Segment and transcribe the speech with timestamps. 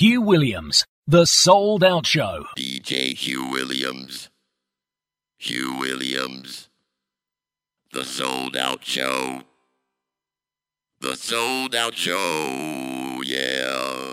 [0.00, 2.46] Hugh Williams, The Souled Out Show.
[2.56, 4.30] DJ Hugh Williams.
[5.36, 6.70] Hugh Williams.
[7.92, 9.42] The Souled Out Show.
[11.02, 13.20] The Souled Out Show.
[13.26, 14.10] Yeah.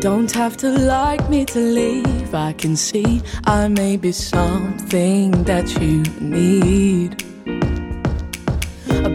[0.00, 2.17] Don't have to like me to leave.
[2.34, 7.24] I can see I may be something that you need.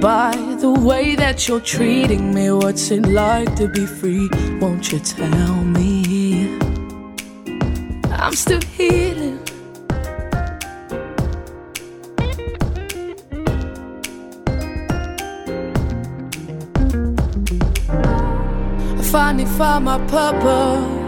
[0.02, 4.30] By the way that you're treating me, what's it like to be free?
[4.60, 6.58] Won't you tell me?
[8.12, 9.40] I'm still healing.
[19.00, 21.03] I finally found my purpose,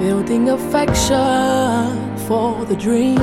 [0.00, 3.18] building affection for the dream.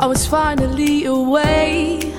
[0.00, 2.12] I was finally away,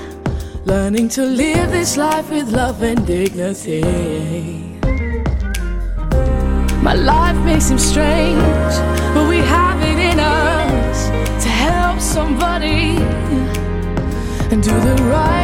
[0.64, 3.82] learning to live this life with love and dignity.
[6.82, 8.74] My life may seem strange,
[9.12, 11.08] but we have it in us
[11.44, 12.96] to help somebody
[14.50, 15.41] and do the right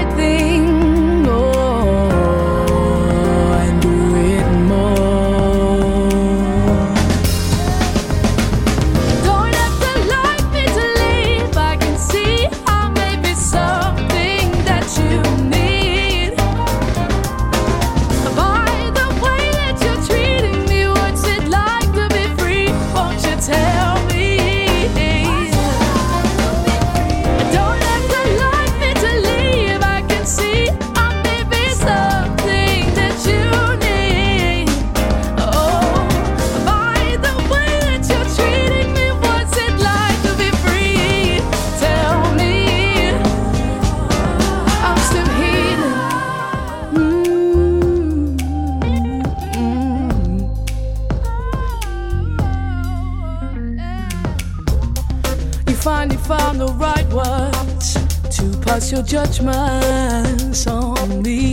[58.86, 61.50] your judgments on me.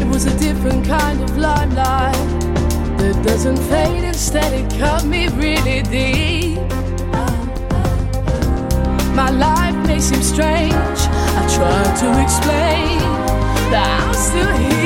[0.00, 2.14] It was a different kind of limelight
[2.96, 6.58] that doesn't fade, instead, it cut me really deep.
[9.14, 11.00] My life may seem strange,
[11.38, 12.98] I try to explain
[13.70, 14.83] that I'm still healing.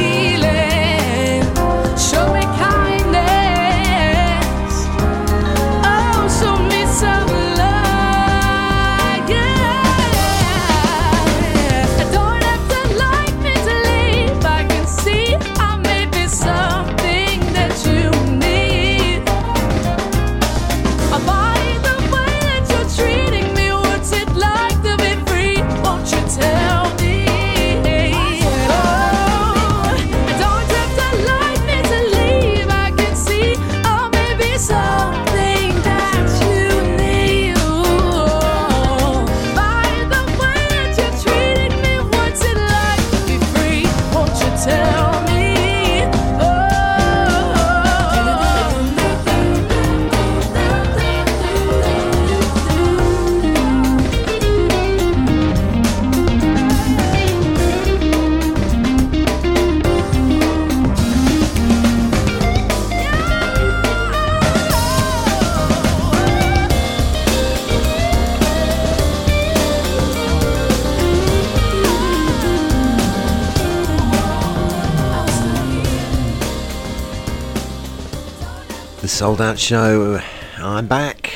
[79.18, 80.20] Souled Out Show.
[80.58, 81.32] I'm back.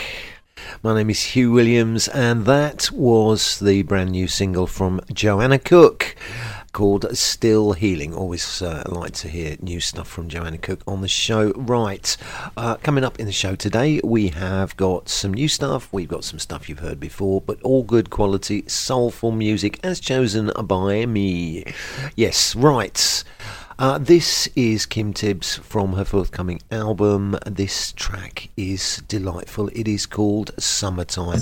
[0.84, 6.14] My name is Hugh Williams, and that was the brand new single from Joanna Cooke
[6.72, 8.14] called Still Healing.
[8.14, 11.50] Always uh, like to hear new stuff from Joanna Cooke on the show.
[11.56, 12.16] Right,
[12.56, 15.92] uh, coming up in the show today, we have got some new stuff.
[15.92, 20.52] We've got some stuff you've heard before, but all good quality, soulful music as chosen
[20.66, 21.64] by me.
[22.14, 23.24] Yes, right.
[23.78, 27.36] Uh, this is Kim Tibbs from her forthcoming album.
[27.46, 29.68] This track is delightful.
[29.68, 31.40] It is called Summertime.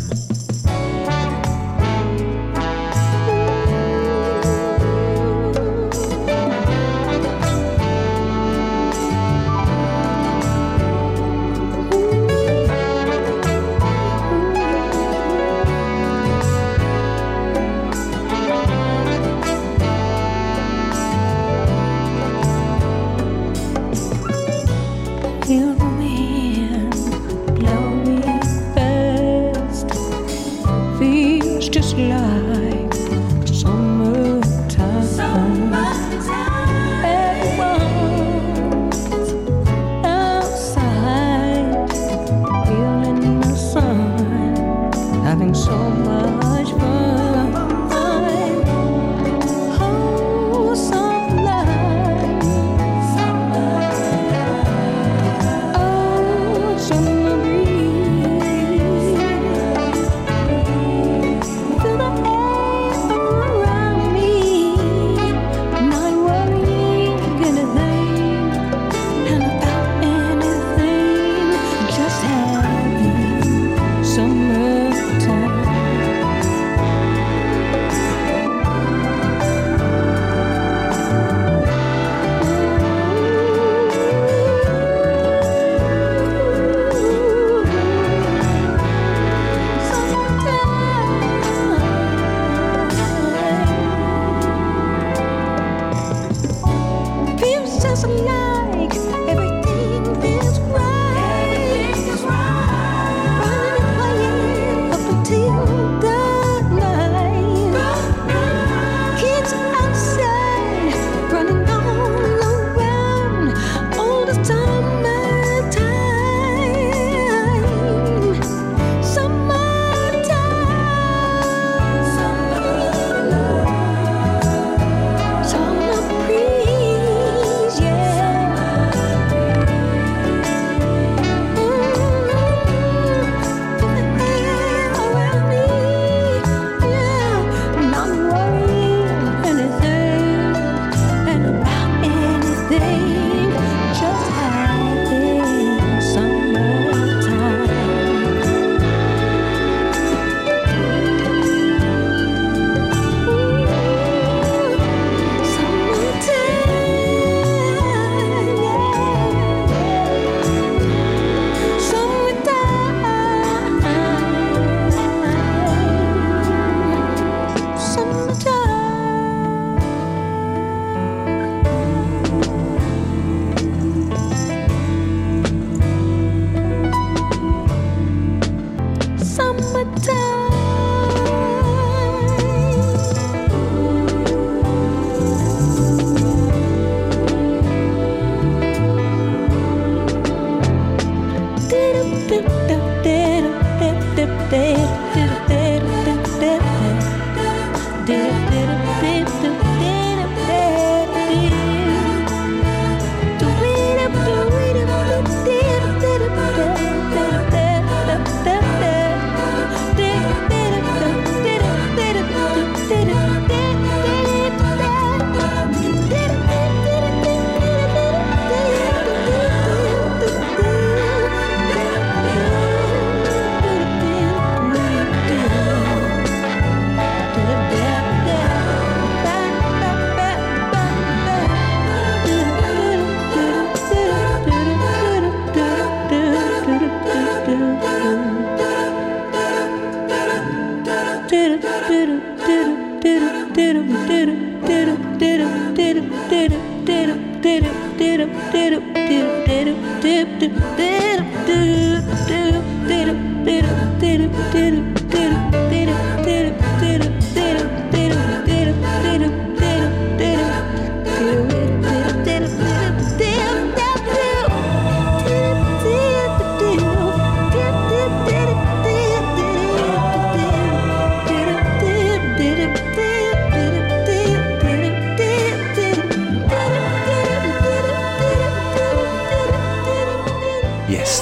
[179.51, 180.10] सम्मत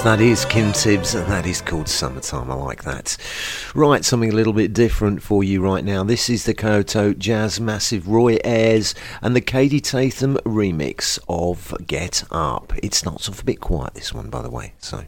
[0.09, 2.49] That is Kim Tibbs, and that is called Summertime.
[2.49, 3.15] I like that.
[3.75, 6.03] Right, something a little bit different for you right now.
[6.03, 12.23] This is the Kyoto Jazz Massive Roy Ayers and the Kaidi Tatham remix of Get
[12.31, 12.73] Up.
[12.81, 15.05] It starts off a bit quiet, this one, by the way, so.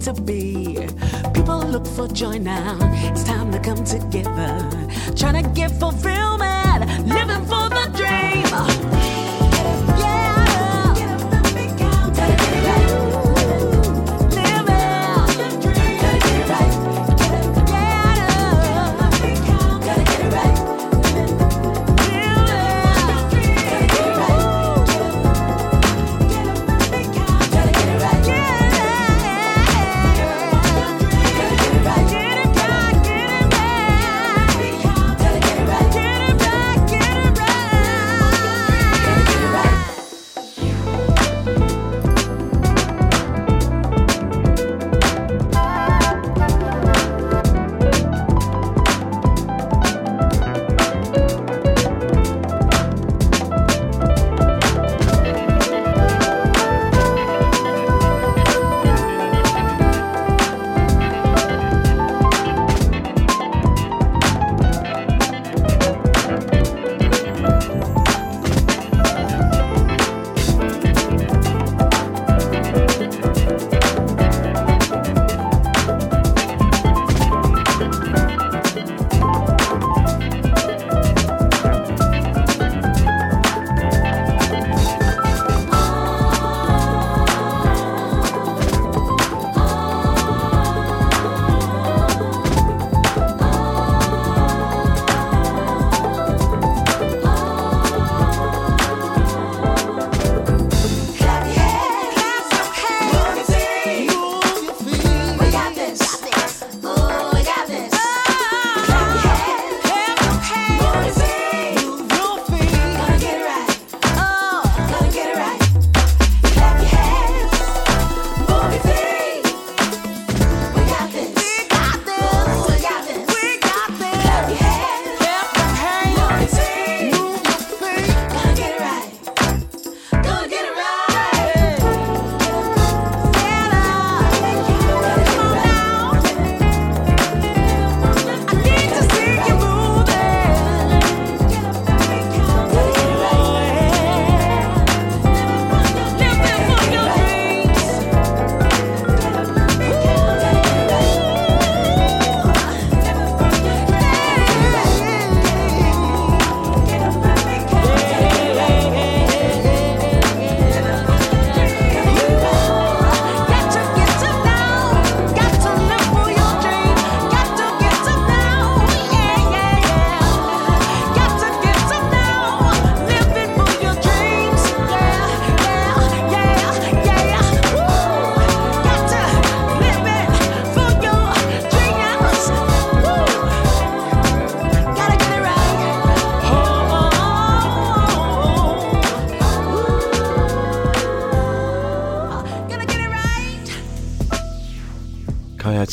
[0.00, 0.86] to be.
[1.34, 2.78] People look for joy now.
[3.10, 4.68] It's time to come together.
[5.16, 6.15] Trying to get for free.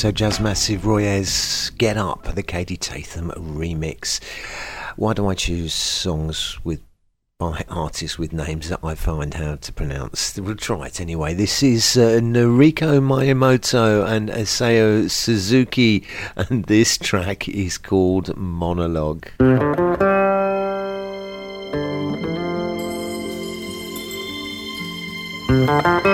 [0.04, 4.20] So, Jazz Massive Roy Ayers Get Up, the Kaidi Tatham remix.
[4.98, 6.84] Why do I choose songs with
[7.40, 10.38] by artists with names that I find hard to pronounce?
[10.38, 11.34] We'll try it anyway.
[11.36, 16.06] This is uh, Noriko Miyamoto and Asao Suzuki,
[16.36, 19.30] and this track is called Monologue.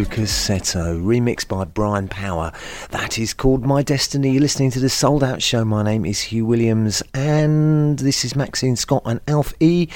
[0.00, 0.24] new from
[0.98, 2.52] remixed by Brian Power.
[2.90, 4.30] That is called My Destiny.
[4.30, 5.62] You're listening to the Souled Out Show.
[5.62, 9.88] My name is Hugh Williams, and this is Maxine Scott and Alf E.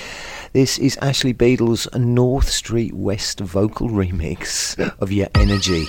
[0.53, 5.87] This is Ashley Beedle's North Street West vocal remix of Your Energy.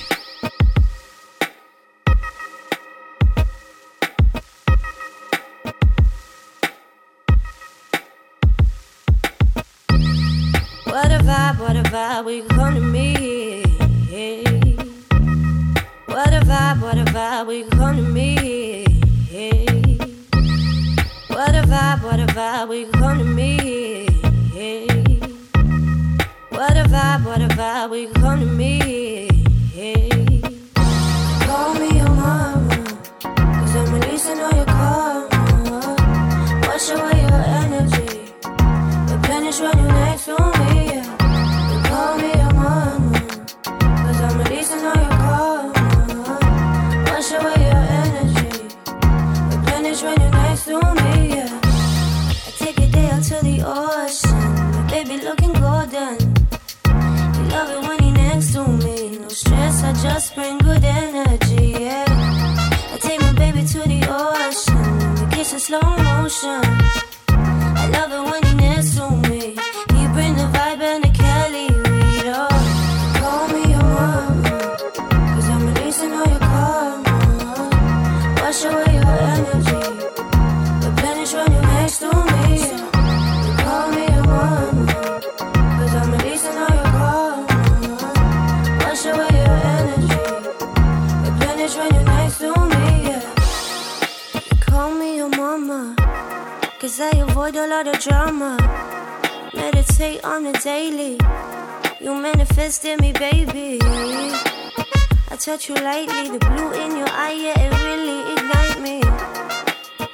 [101.99, 103.79] You manifest in me, baby.
[103.81, 106.29] I touch you lightly.
[106.29, 109.01] The blue in your eye, yeah, it really ignite me.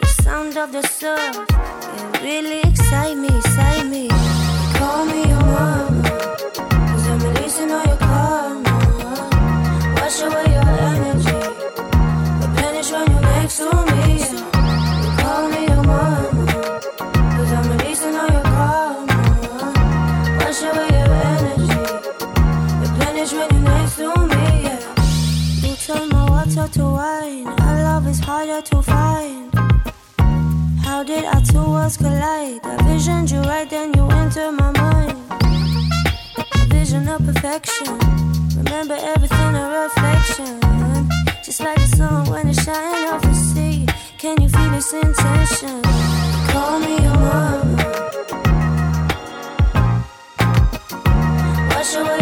[0.01, 4.07] The sound of the surf, it really excite me, excite me.
[4.77, 6.01] Call me your mama.
[6.89, 8.75] Cause I'm releasing all your karma.
[9.97, 11.41] Wash away your energy.
[12.41, 13.90] Replenish when you're next to me.
[26.73, 27.47] To wine.
[27.47, 29.53] Our love is harder to find.
[30.79, 32.61] How did our two worlds collide?
[32.63, 35.17] I visioned you right, then you enter my mind.
[36.55, 37.97] A vision of perfection.
[38.55, 40.59] Remember everything a reflection.
[41.43, 43.85] Just like the sun when it shines off the sea.
[44.17, 45.81] Can you feel its intention?
[46.51, 47.75] Call me your mama.
[51.69, 52.20] Wash away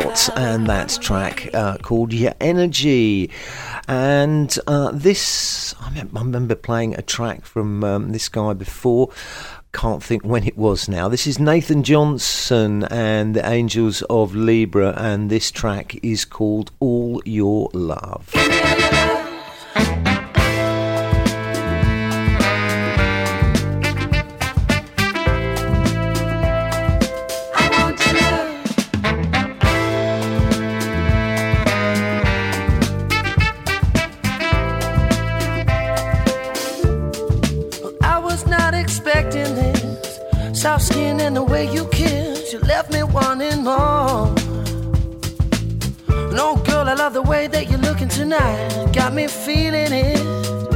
[0.00, 3.30] Scott and that track uh, called Your Energy.
[3.88, 9.10] And uh, this, I, remember playing a track from um, this guy before.
[9.72, 11.08] Can't think when it was now.
[11.08, 17.22] This is Nathan Johnston and the Angels of Libra, and this track is called All
[17.24, 18.30] Your Love.
[47.16, 50.75] the way that you're looking tonight got me feeling it.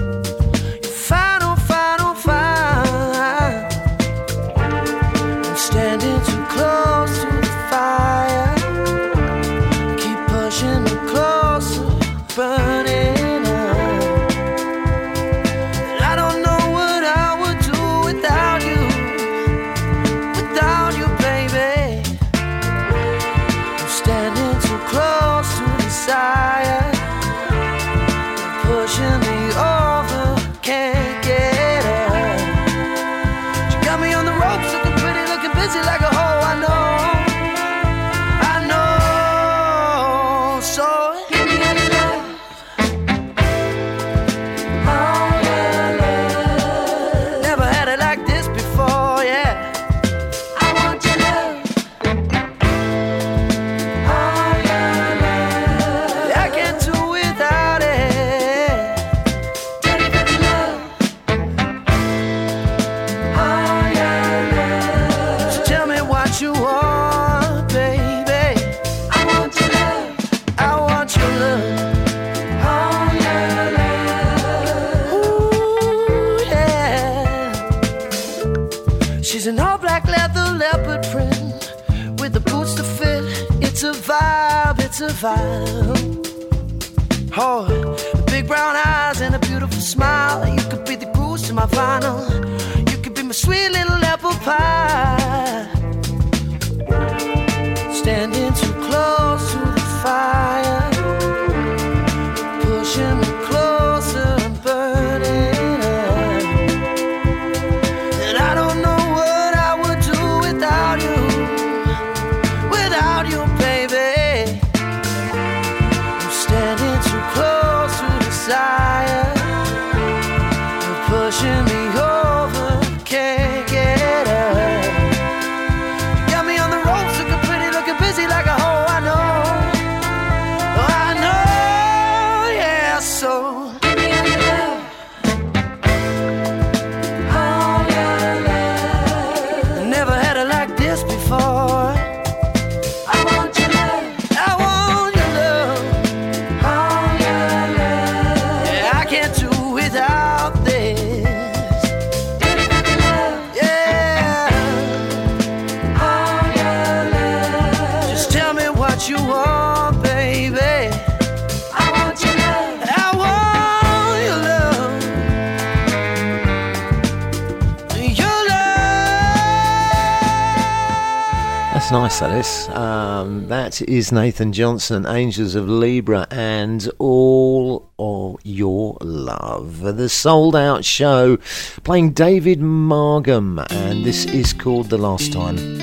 [173.82, 179.80] Is Nathan Johnston, Angels of Libra, and all of your love.
[179.80, 181.38] The Souled Out Show
[181.84, 185.79] playing David Margam, and this is called The Last Time.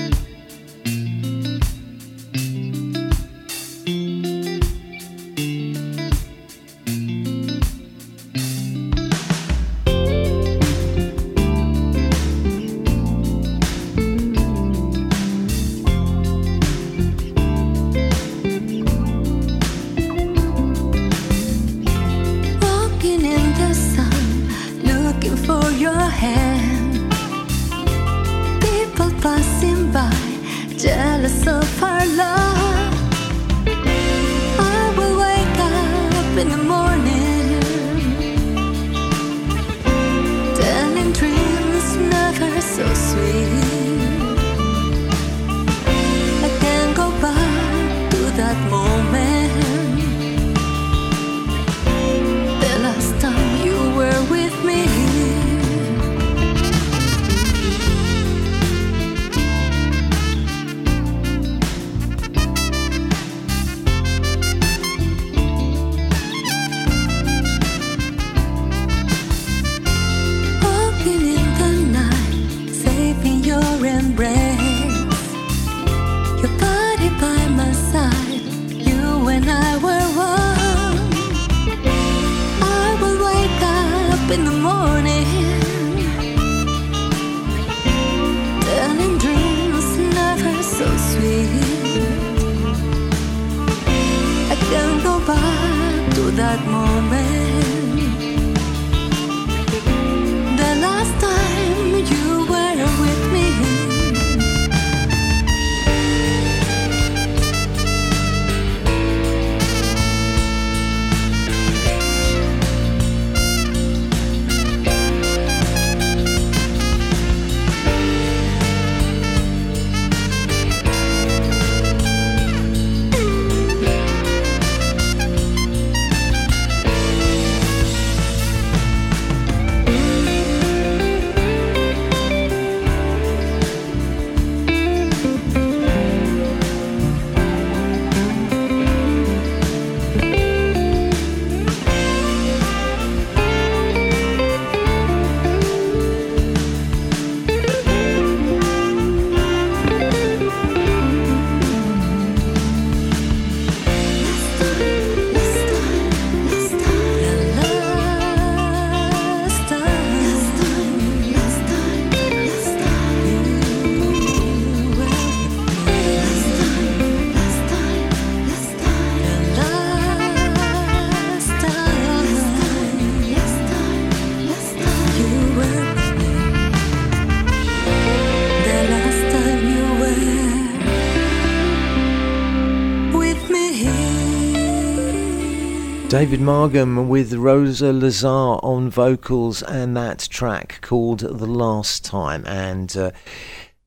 [186.18, 192.44] David Margam with Rosa Lazar on vocals and that track called The Last Time.
[192.44, 193.12] And uh,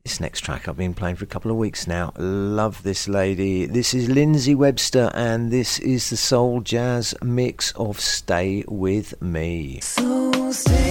[0.05, 2.13] this next track I've been playing for a couple of weeks now.
[2.15, 3.65] Love this lady.
[3.65, 9.81] This is Lindsey Webster and this is the soul jazz mix of Stay With Me.
[9.81, 10.90] So stay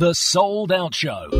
[0.00, 1.39] The Souled Out Show.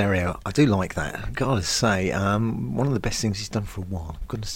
[0.00, 0.40] Stereo.
[0.46, 1.34] I do like that.
[1.34, 4.16] Gotta say, um, one of the best things he's done for a while.
[4.18, 4.46] I'm gonna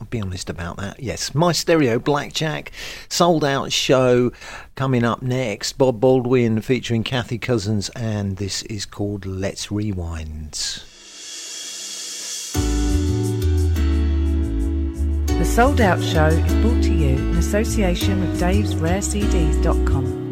[0.00, 0.98] I'll be honest about that.
[0.98, 2.72] Yes, my stereo, Blackjack,
[3.10, 4.32] Souled Out Show
[4.76, 5.74] coming up next.
[5.74, 10.52] Bob Baldwin featuring Kathy Kosins, and this is called Let's Rewind.
[15.38, 20.14] The Souled Out Show is brought to you in association with davesrarecds.com.
[20.14, 20.23] Late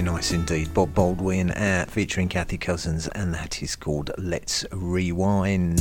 [0.00, 0.72] Very, nice indeed.
[0.72, 5.78] Bob Baldwin uh, featuring Kathy Kosins, and that is called Let's Rewind.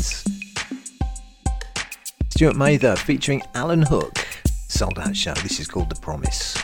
[2.30, 4.18] Stuart Mather featuring Alan Hook.
[4.68, 5.34] Souled Out Show.
[5.36, 6.59] This is called The Promise.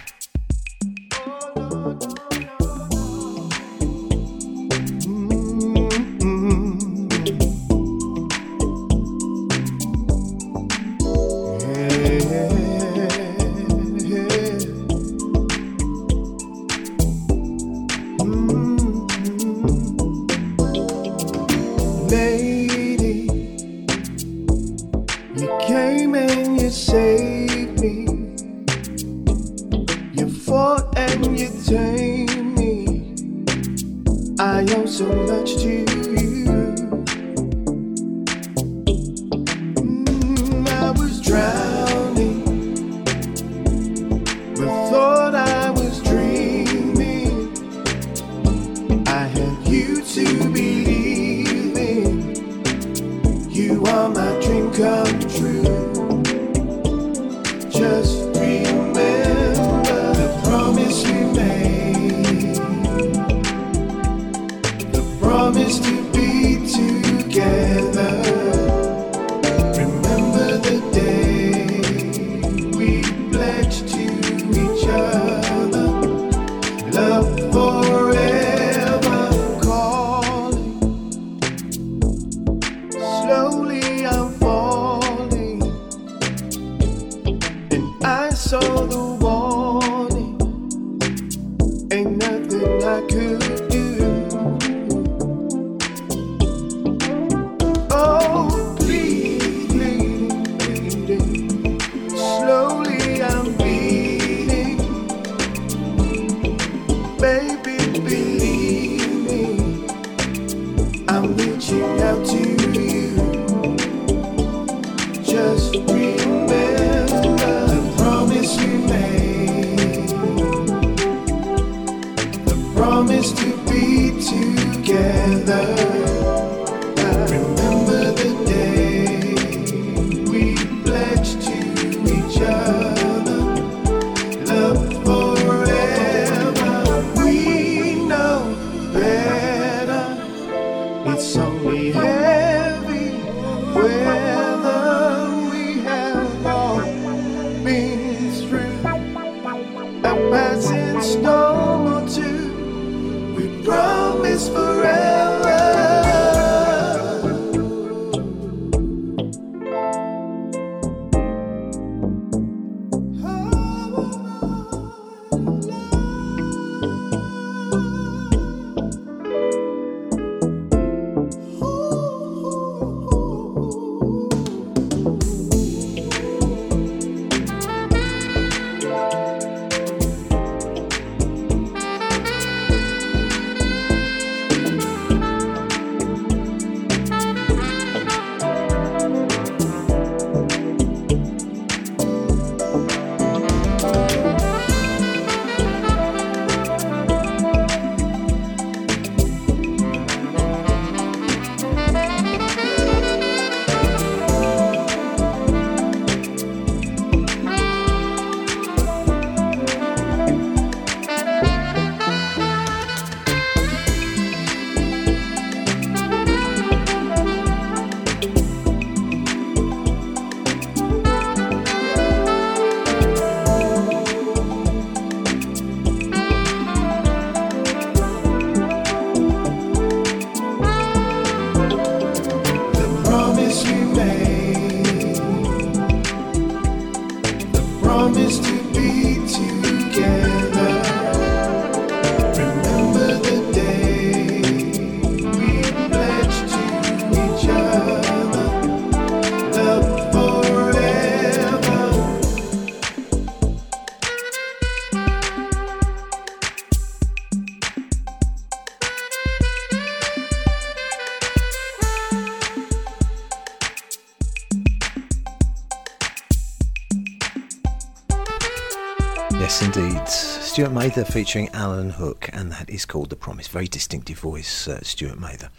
[270.56, 273.50] Stuart Mather featuring Alan Hook, and that is called The Promise.
[273.50, 275.50] Very distinctive voice, uh, Stuart Mather.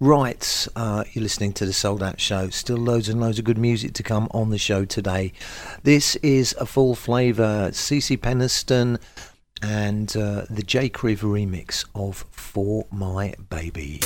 [0.00, 2.50] Right, uh, you're listening to the Souled Out Show.
[2.50, 5.32] Still loads and loads of good music to come on the show today.
[5.82, 7.70] This is a full flavour.
[7.72, 9.00] CeCe Peniston
[9.62, 14.02] and uh, the Jkriv remix of For My Baby.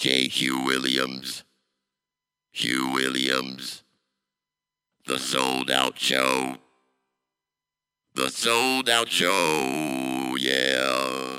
[0.00, 0.28] J.
[0.28, 1.44] Hugh Williams.
[2.52, 3.82] Hugh Williams.
[5.04, 6.56] The Souled Out Show.
[8.14, 11.29] The Souled Out Show, yeah.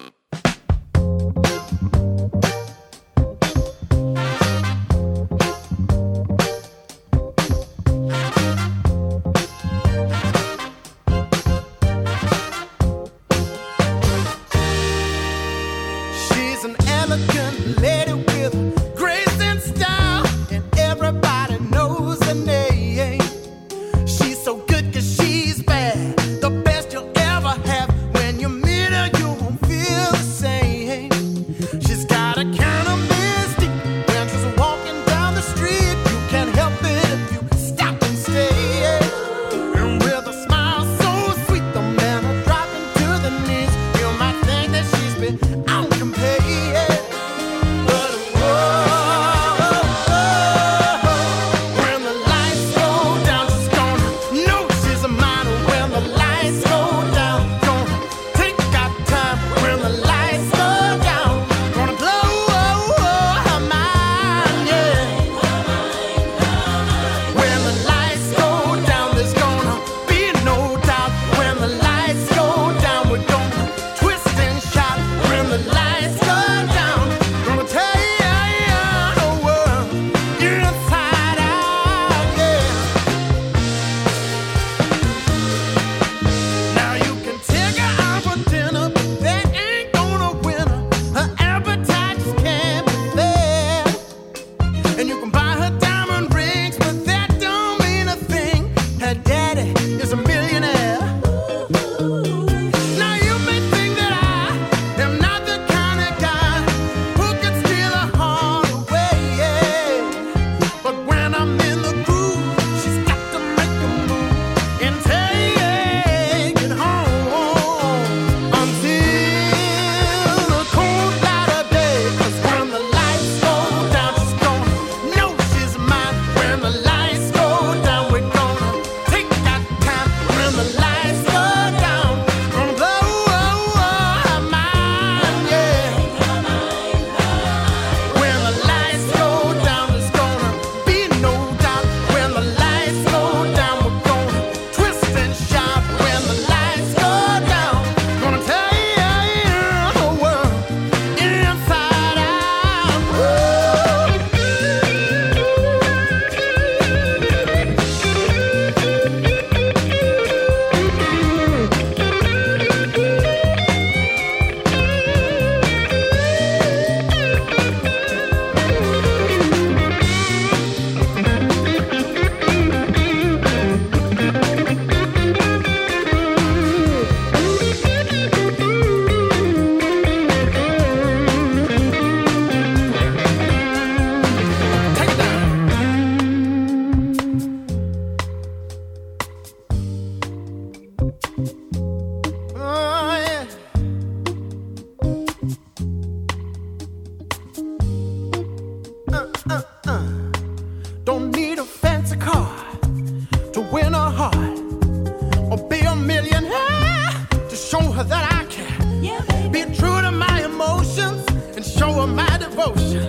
[212.22, 213.04] my devotion.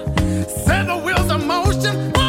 [0.65, 2.22] Set the wheels of motion.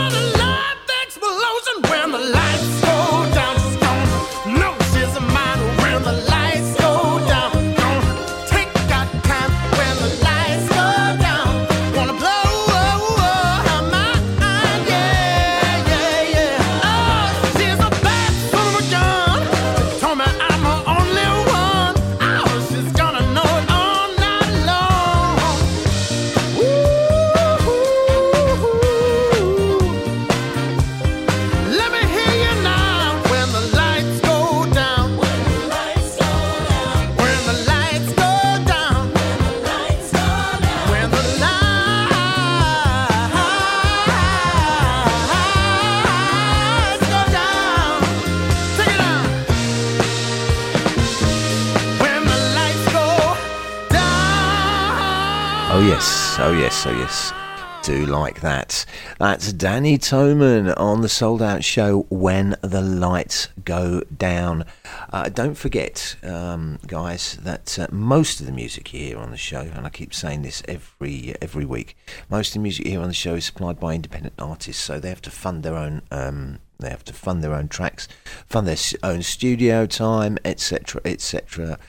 [59.23, 64.65] That's Danny Toeman on the Souled Out Show When the Lights Go Down.
[65.13, 69.61] Uh, don't forget, um, guys, that uh, most of the music hear on the show,
[69.61, 71.95] and I keep saying this every every week,
[72.29, 75.07] most of the music hear on the show is supplied by independent artists, so they
[75.07, 76.01] have to fund their own.
[76.11, 78.09] Um, they have to fund their own tracks,
[78.45, 81.79] fund their own studio time, etc., etc.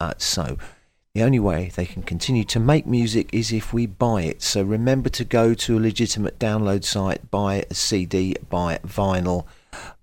[0.00, 0.58] Uh, so
[1.14, 4.42] the only way they can continue to make music is if we buy it.
[4.42, 9.44] So remember to go to a legitimate download site, buy a CD, buy vinyl,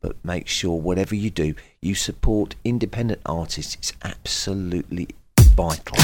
[0.01, 3.75] but make sure whatever you do, you support independent artists.
[3.75, 5.07] It's absolutely
[5.39, 5.97] vital.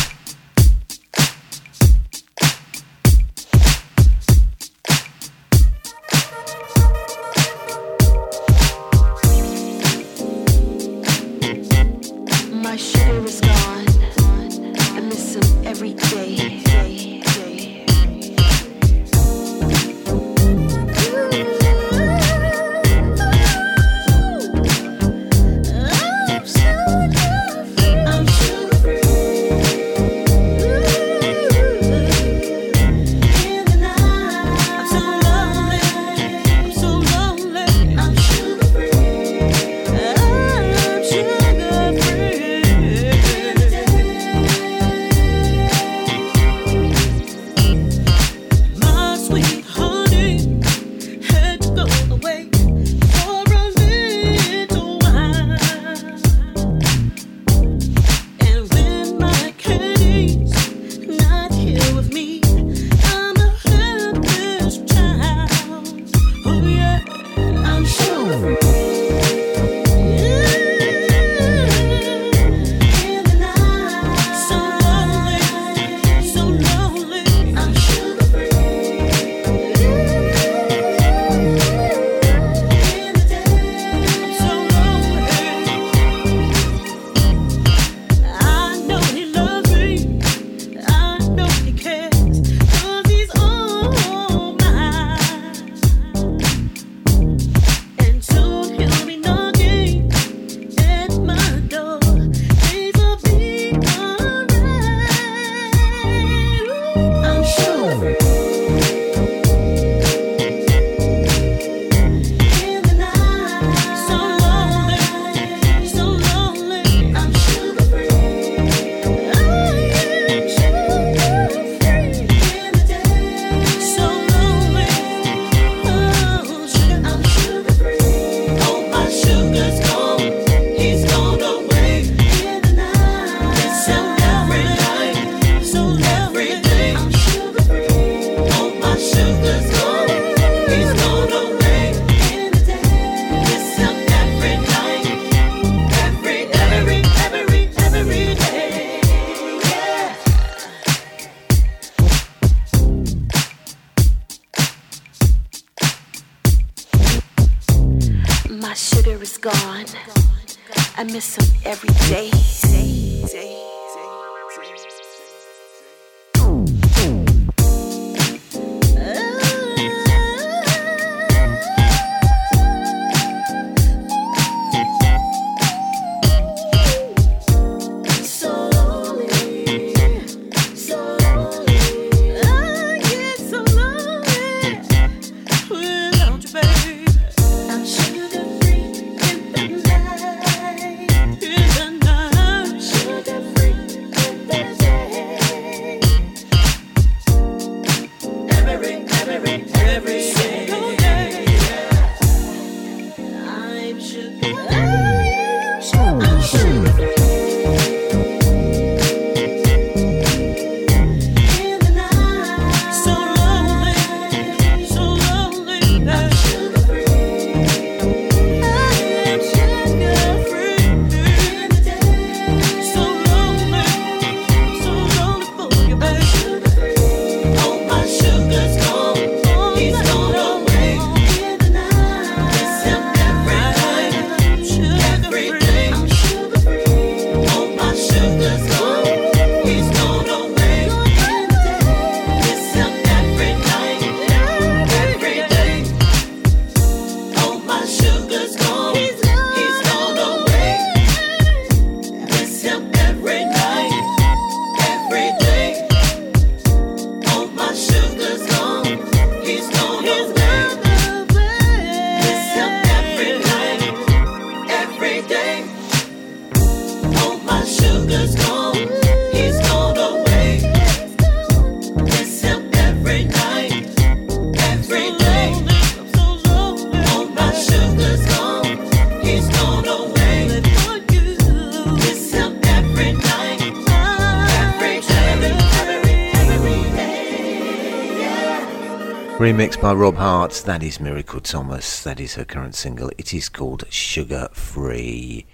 [289.84, 290.64] by Rob Hardt.
[290.66, 292.04] That is Miracle Thomas.
[292.04, 293.12] That is her current single.
[293.18, 295.46] It is called Sugar Free.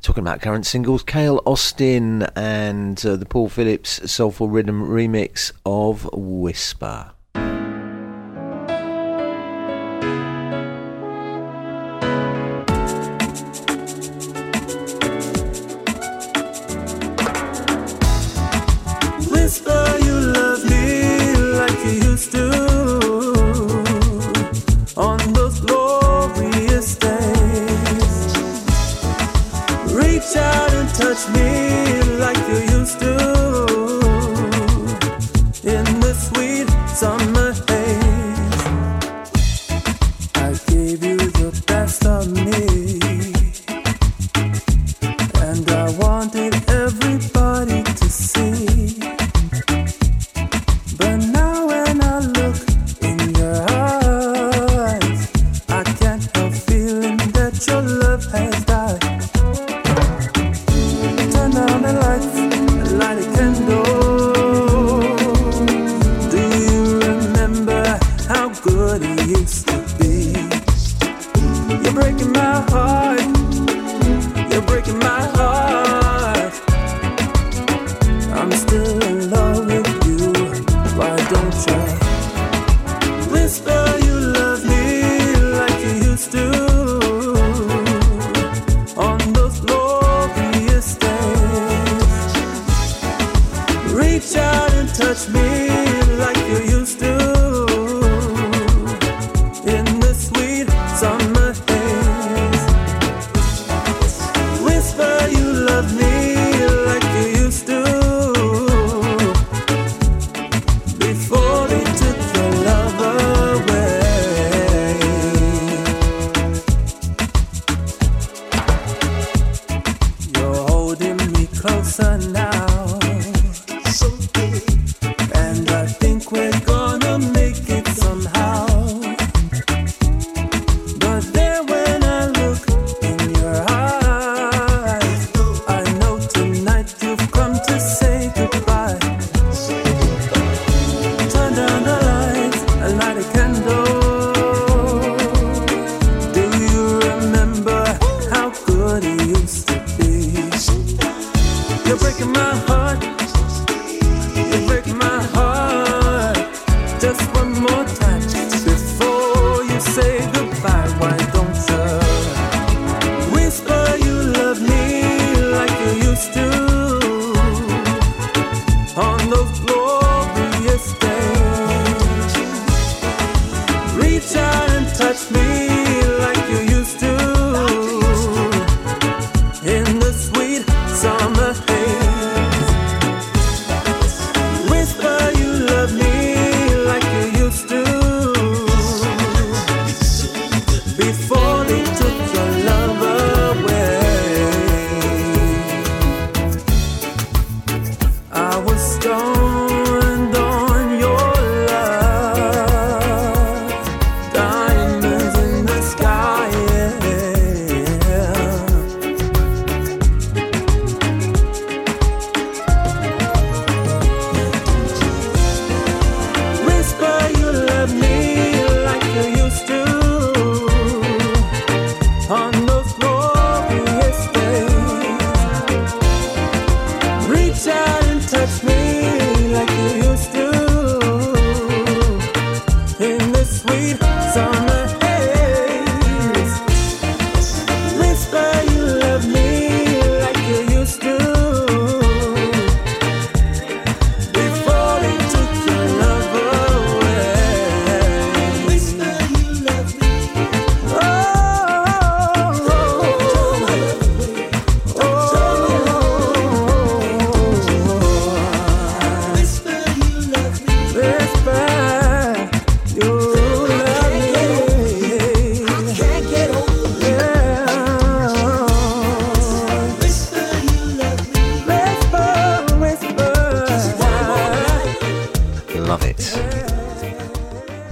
[0.00, 6.08] Talking about current singles, Cale Austin and uh, the Paul Phillips Soulful Rhythm remix of
[6.12, 7.15] Whisper.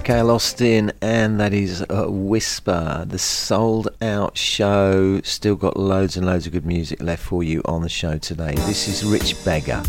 [0.05, 5.19] Cale Austin, and that is a Whisper, the souled out show.
[5.23, 8.53] Still got loads and loads of good music left for you on the show today.
[8.53, 9.81] This is Rich Beggar.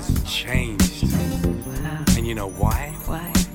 [0.00, 1.04] Has changed.
[2.16, 2.94] And you know why?
[3.06, 3.49] Why?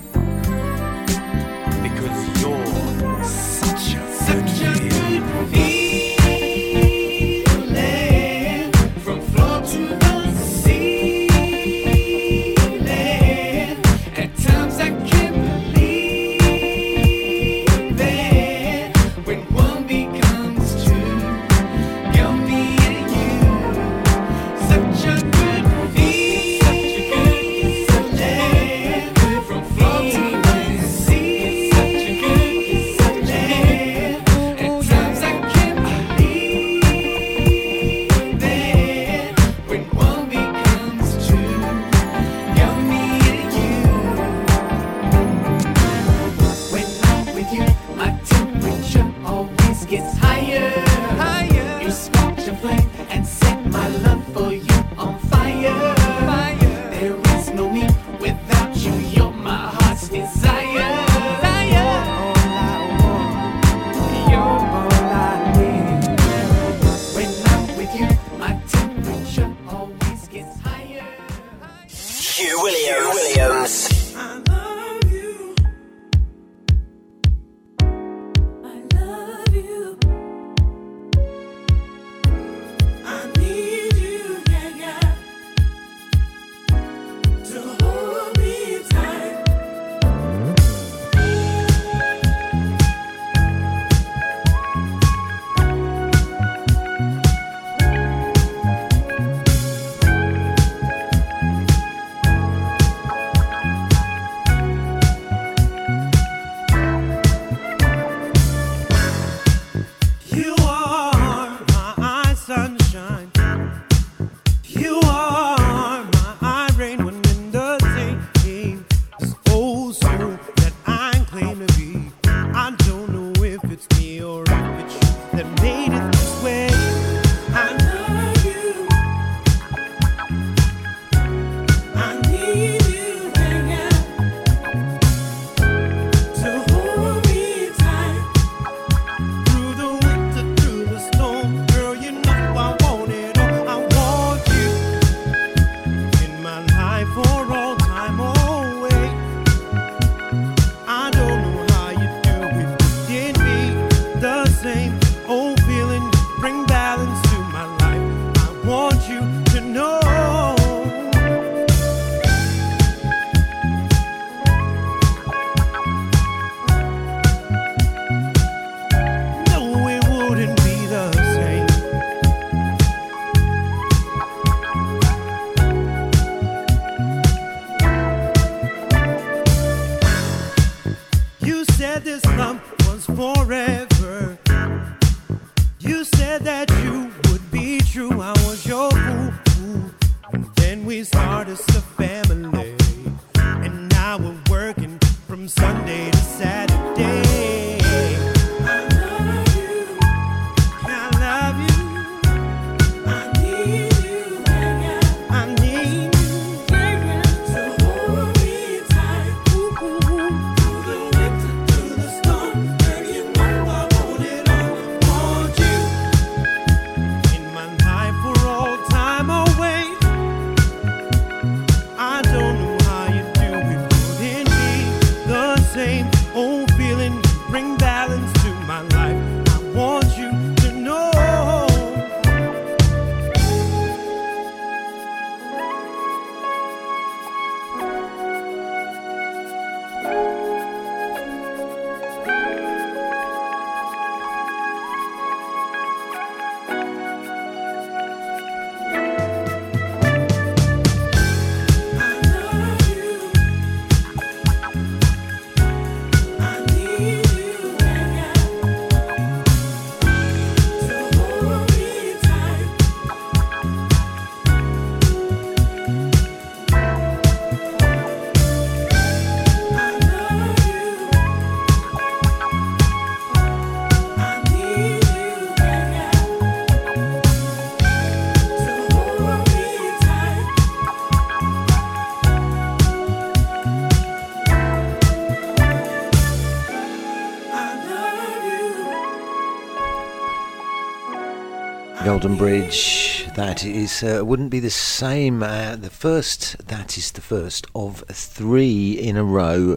[292.72, 293.26] Savage.
[293.36, 295.44] That is uh, wouldn't be the same.
[295.44, 299.76] Uh, the first that is the first of three in a row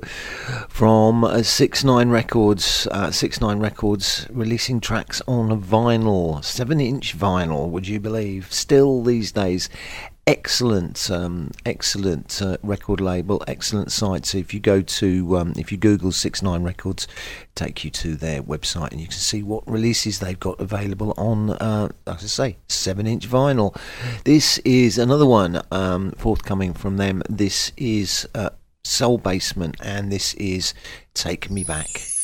[0.69, 2.86] from uh, Six Nine Records.
[2.90, 7.69] Uh, Six Nine Records releasing tracks on vinyl, seven inch vinyl.
[7.69, 8.52] Would you believe?
[8.52, 9.69] Still these days,
[10.28, 14.26] excellent, um, excellent uh, record label, excellent site.
[14.26, 17.09] So if you go to, um, if you Google Six Nine Records,
[17.55, 21.50] take you to their website and you can see what releases they've got available on,
[21.50, 23.74] uh, I say, seven inch vinyl.
[24.24, 27.22] This is another one um, forthcoming from them.
[27.30, 28.50] This is uh,
[28.84, 30.74] Soul Basement, and this is
[31.14, 32.18] Take Me Back.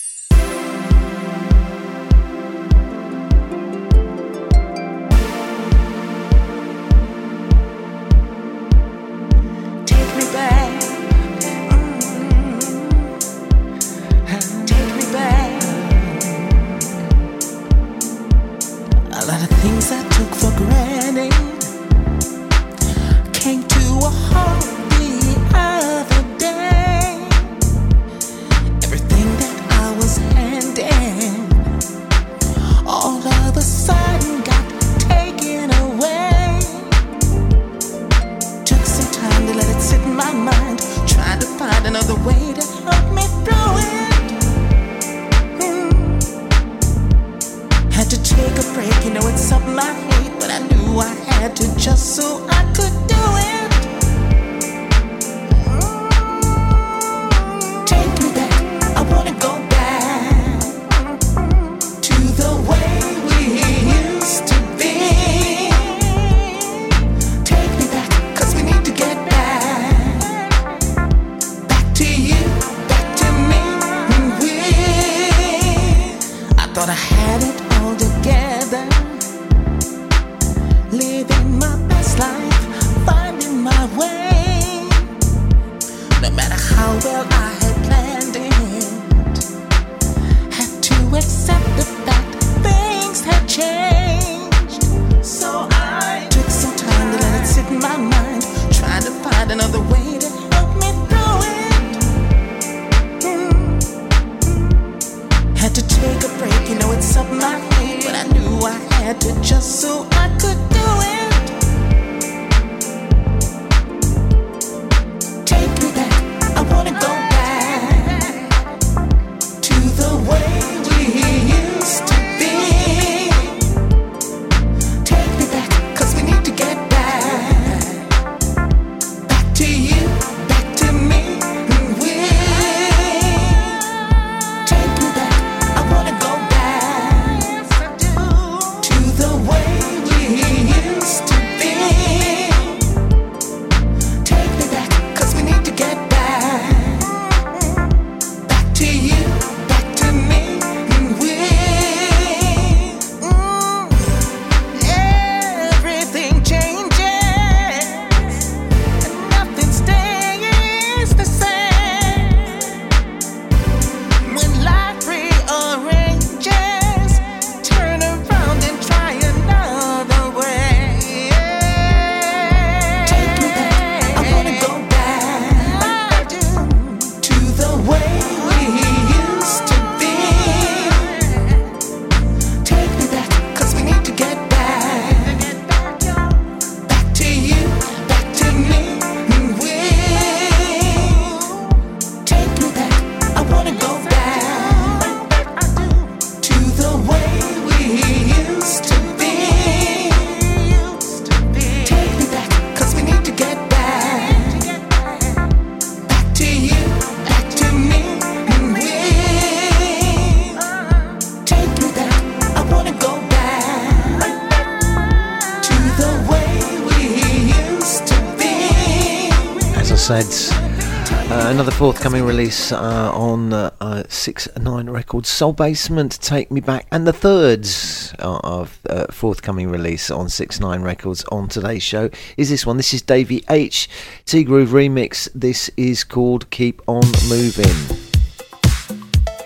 [222.65, 228.15] Records uh, on uh, Six Nine Records, Soul Basement, Take Me Back, and the thirds
[228.19, 232.77] uh, of uh, forthcoming release on Six Nine Records on today's show is this one.
[232.77, 233.89] This is Davey H.
[234.25, 235.29] T Groove remix.
[235.35, 237.99] This is called Keep On Moving.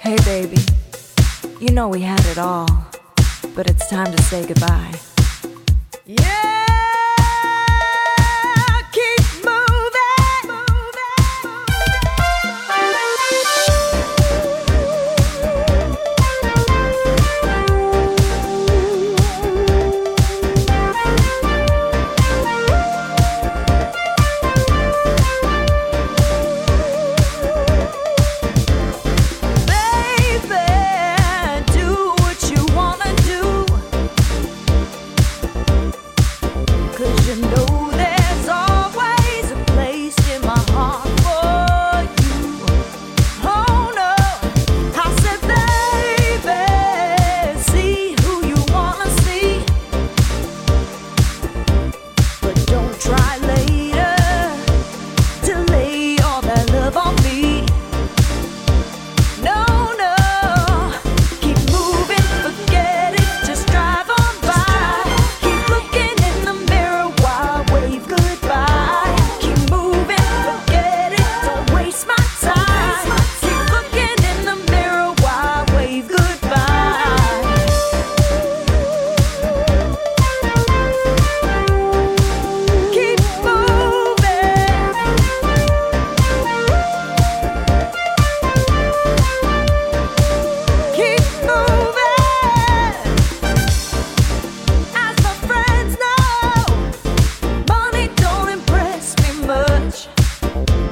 [0.01, 0.63] Hey baby,
[1.61, 2.69] you know we had it all,
[3.55, 5.08] but it's time to say goodbye.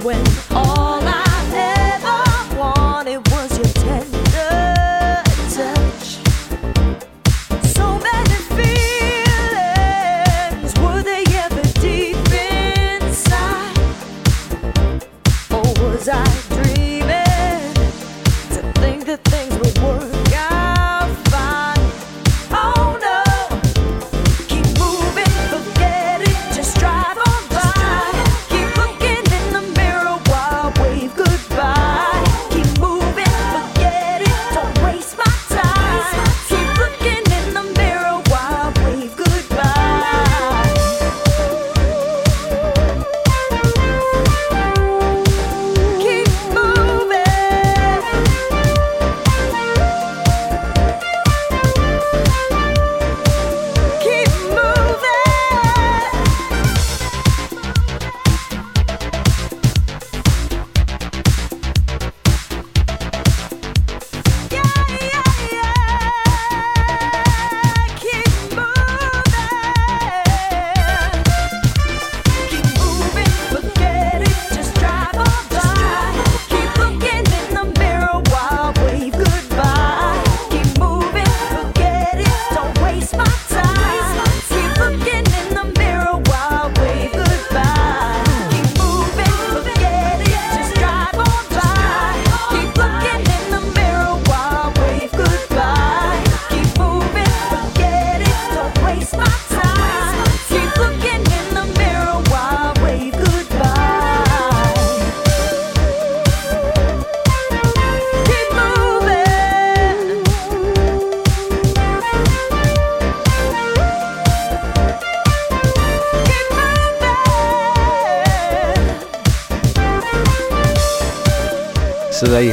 [0.06, 0.45] when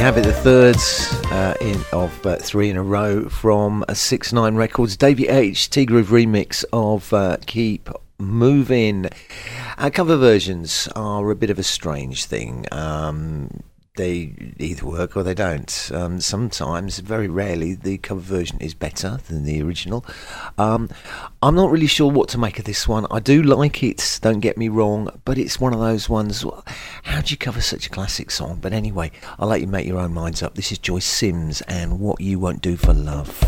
[0.04, 0.76] have it, the third
[1.32, 5.70] uh, in, of uh, three in a row from uh, Six Nine Records, Davey H.
[5.70, 9.08] T Groove remix of uh, "Keep Moving."
[9.78, 12.66] Our cover versions are a bit of a strange thing.
[12.70, 13.62] Um,
[13.96, 15.90] they either work or they don't.
[15.94, 20.04] Um, sometimes, very rarely, the cover version is better than the original.
[20.58, 20.90] Um,
[21.42, 23.06] I'm not really sure what to make of this one.
[23.10, 26.44] I do like it, don't get me wrong, but it's one of those ones
[27.24, 28.58] do you cover such a classic song?
[28.60, 30.54] But anyway, I'll let you make your own minds up.
[30.54, 33.42] This is Joyce Sims and What You Won't Do for Love.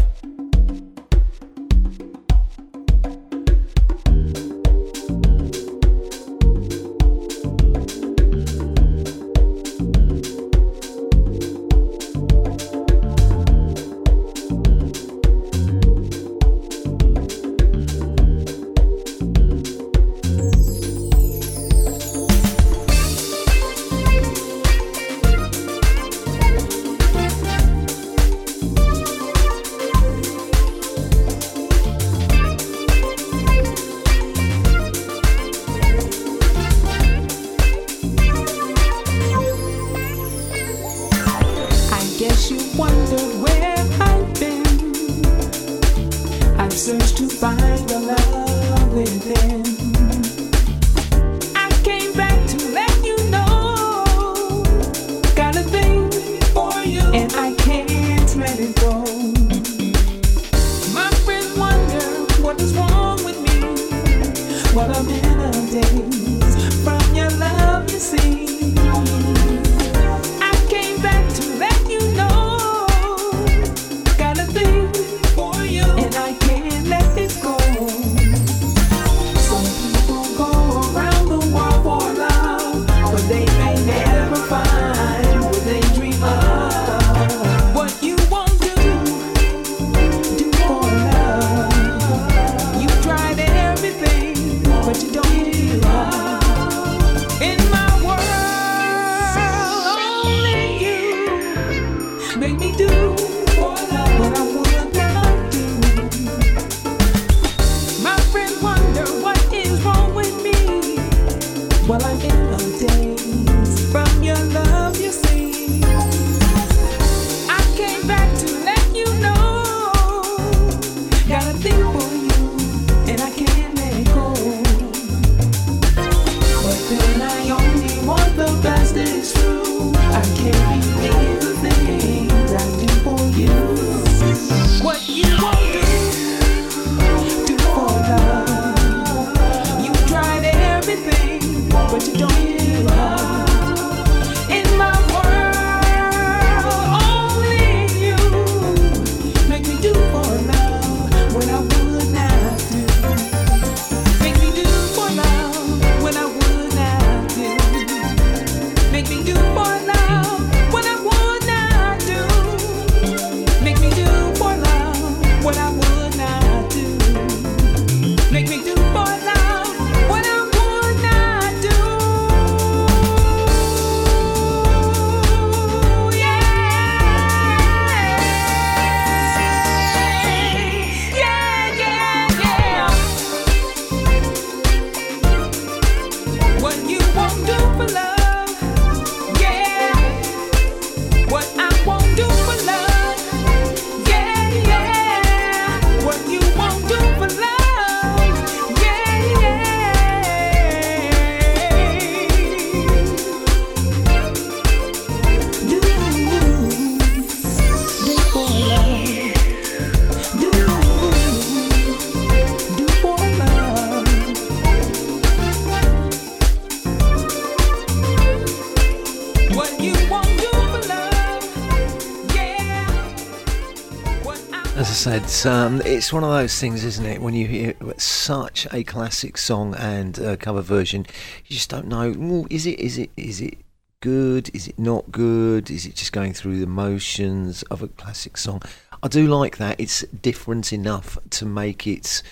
[225.27, 227.21] It's um, it's one of those things, isn't it?
[227.21, 231.05] When you hear such a classic song and cover version,
[231.47, 232.15] you just don't know.
[232.17, 232.79] Well, is it?
[232.79, 233.11] Is it?
[233.17, 233.59] Is it
[233.99, 234.55] good?
[234.55, 235.69] Is it not good?
[235.69, 238.63] Is it just going through the motions of a classic song?
[239.03, 239.81] I do like that.
[239.81, 242.23] It's different enough to make it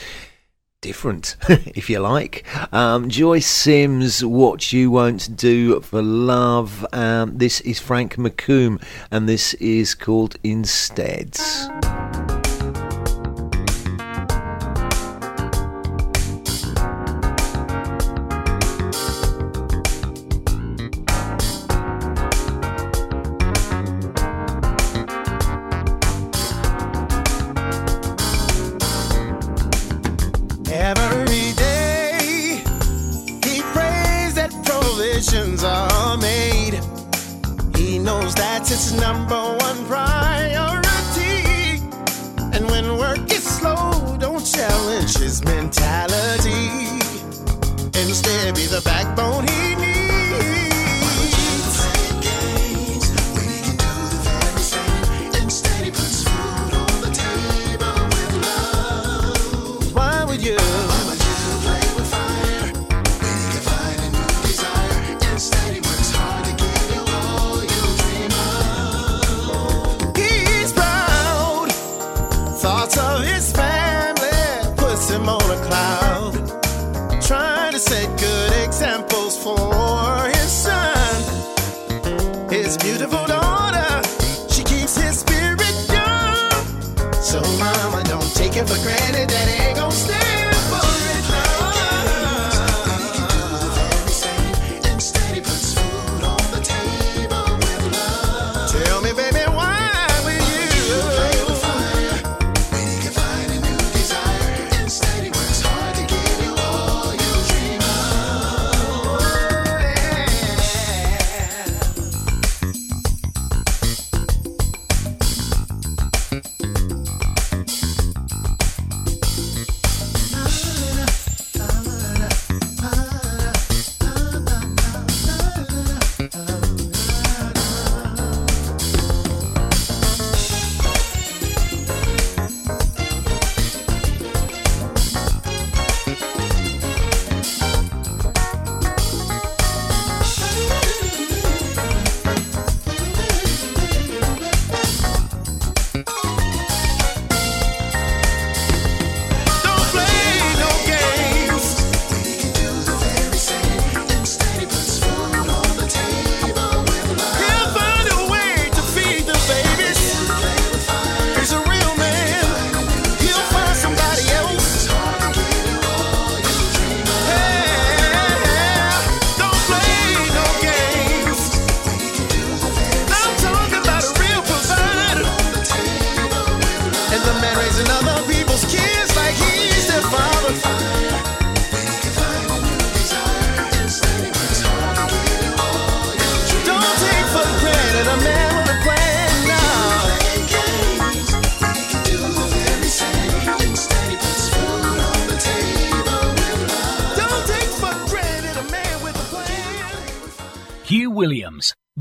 [0.81, 2.45] different, if you like.
[2.73, 6.87] Um, Joyce Sims, What You Won't Do for Love.
[6.93, 8.81] Um, this is Frank McComb,
[9.11, 11.69] and this is called Insteads.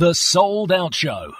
[0.03, 1.31] The Souled Out Show.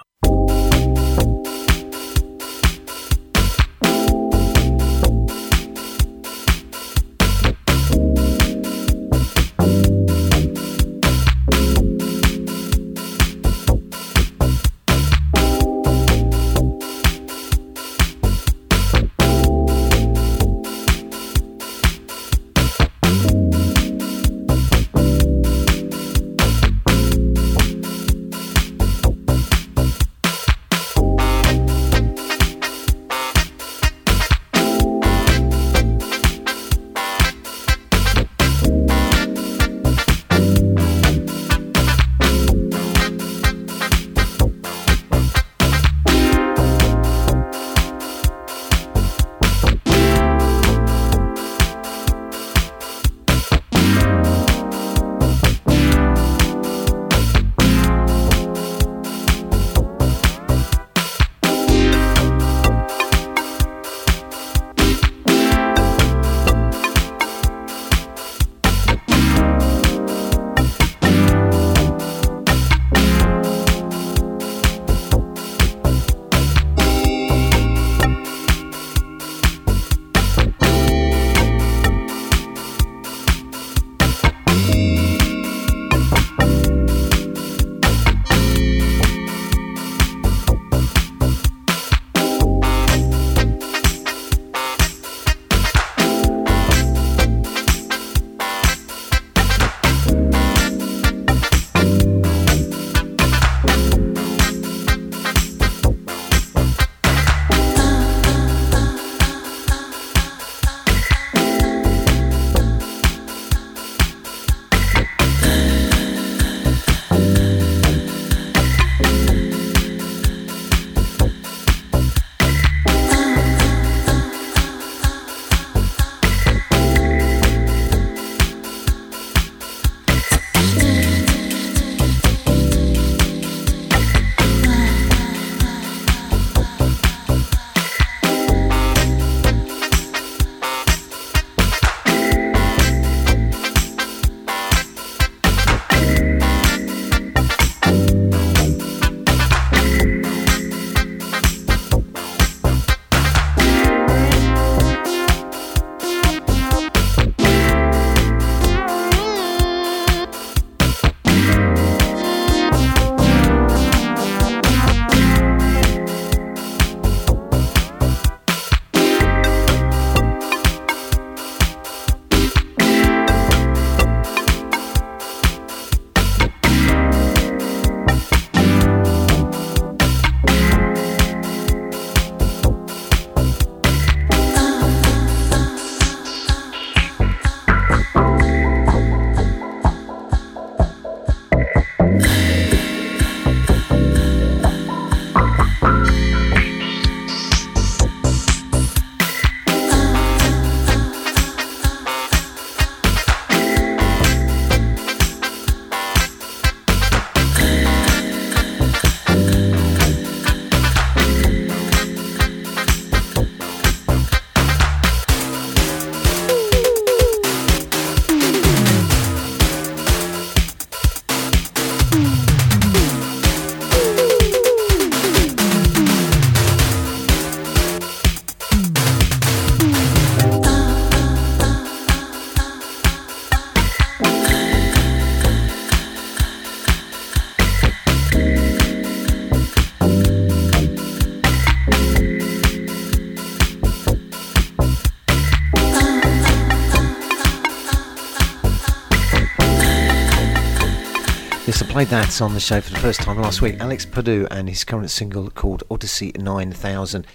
[251.94, 253.80] Played that on the show for the first time last week.
[253.80, 257.28] Alex Puddu and his current single called Odyssey 9000.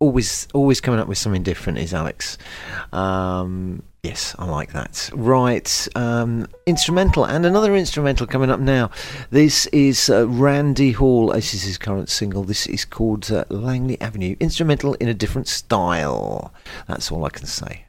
[0.00, 2.36] Always, always coming up with something different is Alex.
[2.92, 5.10] Um, yes, I like that.
[5.14, 8.90] Right, um, instrumental and another instrumental coming up now.
[9.30, 11.28] This is uh, Randy Hall.
[11.28, 12.42] This is his current single.
[12.42, 14.34] This is called uh, Langley Avenue.
[14.40, 16.52] Instrumental in a different style.
[16.88, 17.84] That's all I can say.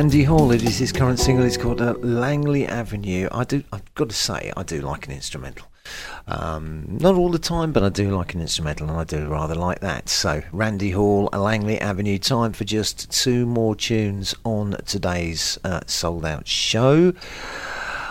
[0.00, 0.50] Randy Hall.
[0.50, 1.44] It is his current single.
[1.44, 3.28] It's called uh, Langley Avenue.
[3.30, 3.62] I do.
[3.70, 5.66] I've got to say, I do like an instrumental.
[6.26, 9.54] Um, not all the time, but I do like an instrumental, and I do rather
[9.54, 10.08] like that.
[10.08, 12.16] So, Randy Hall, Langley Avenue.
[12.16, 17.12] Time for just two more tunes on today's uh, souled out show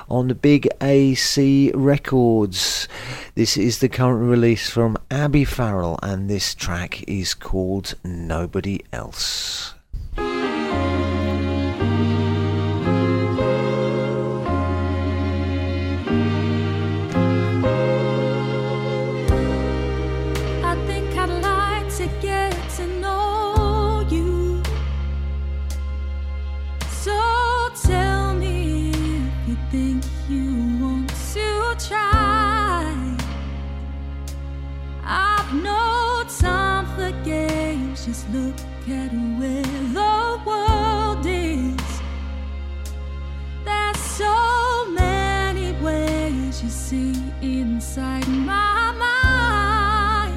[0.07, 2.87] on the Big AC Records.
[3.33, 9.73] This is the current release from Abi Farrell, and this track is called Nobody Else.
[47.79, 50.33] Inside my mind.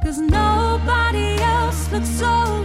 [0.00, 2.63] Cause nobody else looks over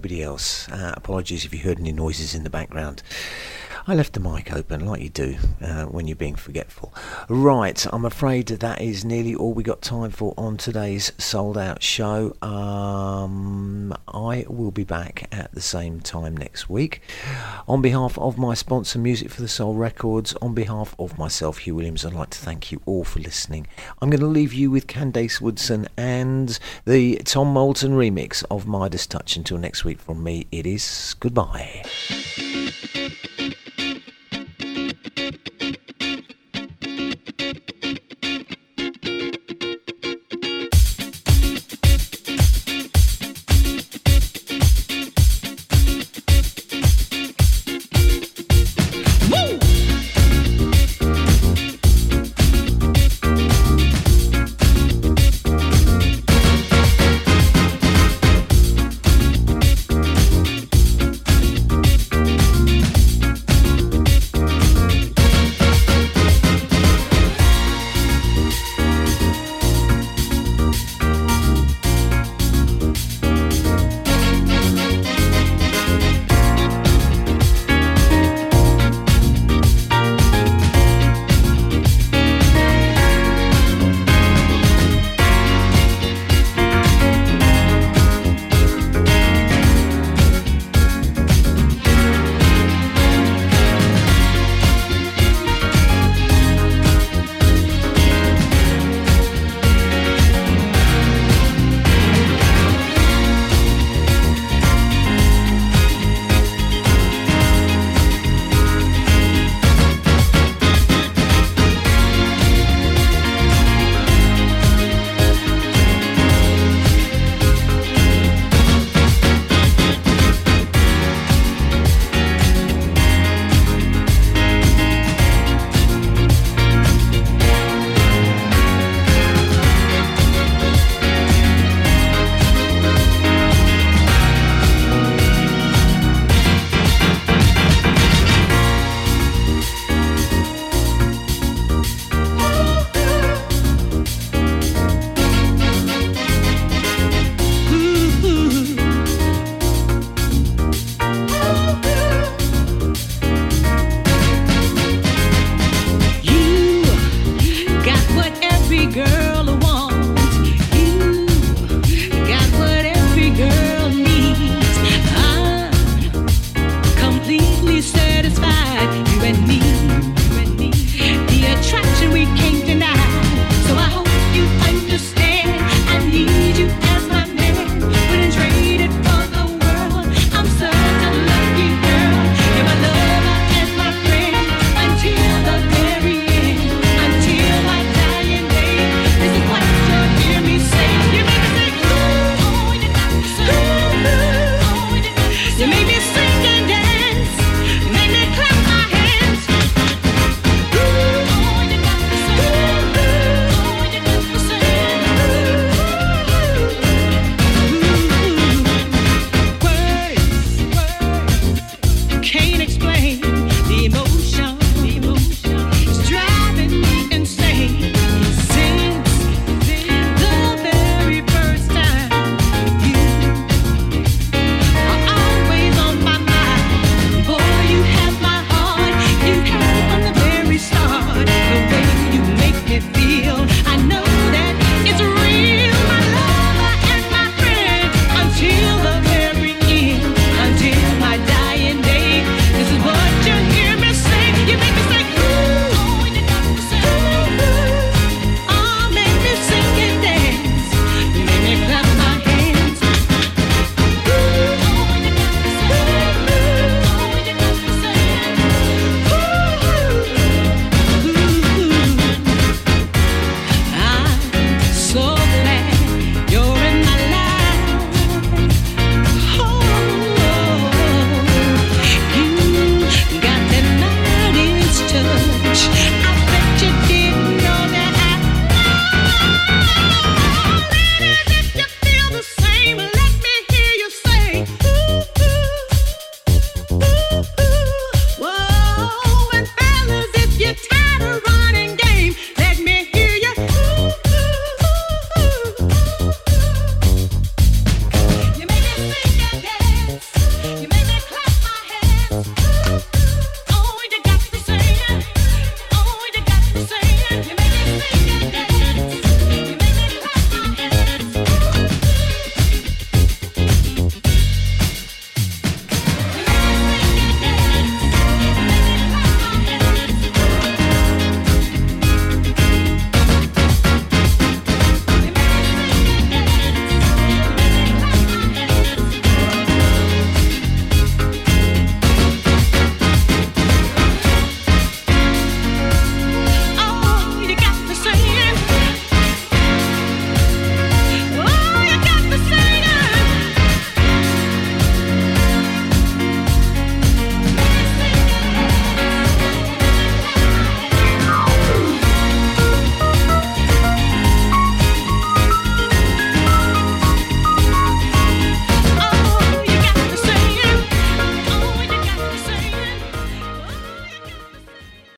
[0.00, 0.66] nobody else.
[0.70, 3.02] Uh, apologies if you heard any noises in the background.
[3.86, 6.89] I left the mic open like you do uh, when you're being forgetful.
[7.32, 11.80] Right, I'm afraid that is nearly all we got time for on today's souled out
[11.80, 12.34] show.
[12.42, 17.02] Um, I will be back at the same time next week.
[17.68, 21.76] On behalf of my sponsor, Music for the Soul Records, on behalf of myself, Hugh
[21.76, 23.68] Williams, I'd like to thank you all for listening.
[24.02, 29.06] I'm going to leave you with Candace Woodson and the Tom Moulton remix of Midas
[29.06, 29.36] Touch.
[29.36, 31.84] Until next week, from me, it is goodbye.